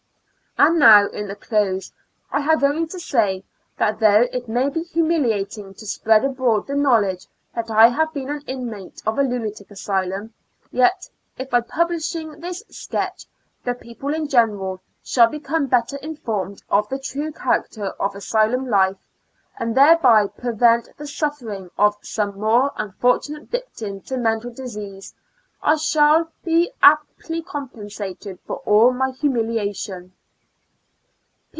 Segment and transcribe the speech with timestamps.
[0.57, 1.93] And now, in the close,
[2.29, 3.45] I have only to say,
[3.77, 8.29] that, though it may be humiliating to spread abroad the knowledge that I have been
[8.29, 10.33] an inmate of a lunatic asylum,
[10.69, 11.61] yet, if AY A L UNA TIC A STL UM.
[11.61, 13.25] Yl^ by publishing this sketch,
[13.63, 18.97] the people in general shall become better informed of the true character of asylum life,
[19.57, 25.15] and thereby prevent the suffering of some poor, unfor tunate victim to mental disease,
[25.63, 30.11] I shall be amply compensated for all my humiliation.